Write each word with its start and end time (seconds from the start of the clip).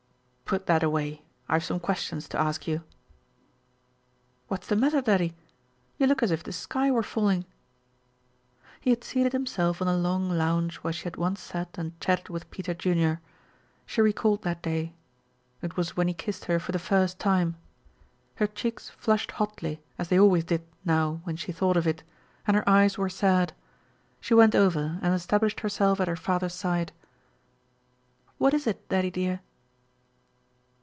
"Put 0.51 0.65
that 0.65 0.83
away. 0.83 1.21
I 1.47 1.53
have 1.53 1.63
some 1.63 1.79
questions 1.79 2.27
to 2.27 2.37
ask 2.37 2.67
you." 2.67 2.83
"What's 4.49 4.67
the 4.67 4.75
matter, 4.75 4.99
daddy? 4.99 5.33
You 5.97 6.07
look 6.07 6.21
as 6.21 6.29
if 6.29 6.43
the 6.43 6.51
sky 6.51 6.91
were 6.91 7.01
falling." 7.03 7.45
He 8.81 8.89
had 8.89 9.01
seated 9.01 9.31
himself 9.31 9.79
on 9.81 9.87
the 9.87 9.95
long 9.95 10.29
lounge 10.29 10.75
where 10.79 10.91
she 10.91 11.05
had 11.05 11.15
once 11.15 11.39
sat 11.39 11.77
and 11.77 11.97
chatted 12.01 12.27
with 12.27 12.51
Peter 12.51 12.73
Junior. 12.73 13.21
She 13.85 14.01
recalled 14.01 14.41
that 14.41 14.61
day. 14.61 14.93
It 15.61 15.77
was 15.77 15.95
when 15.95 16.09
he 16.09 16.13
kissed 16.13 16.43
her 16.51 16.59
for 16.59 16.73
the 16.73 16.79
first 16.79 17.17
time. 17.17 17.55
Her 18.35 18.47
cheeks 18.47 18.89
flushed 18.89 19.31
hotly 19.31 19.81
as 19.97 20.09
they 20.09 20.19
always 20.19 20.43
did 20.43 20.63
now 20.83 21.21
when 21.23 21.37
she 21.37 21.53
thought 21.53 21.77
of 21.77 21.87
it, 21.87 22.03
and 22.45 22.57
her 22.57 22.67
eyes 22.69 22.97
were 22.97 23.07
sad. 23.07 23.53
She 24.19 24.33
went 24.33 24.53
over 24.53 24.99
and 25.01 25.13
established 25.13 25.61
herself 25.61 26.01
at 26.01 26.09
her 26.09 26.17
father's 26.17 26.55
side. 26.55 26.91
"What 28.37 28.53
is 28.53 28.67
it, 28.67 28.89
daddy, 28.89 29.11
dear?" 29.11 29.39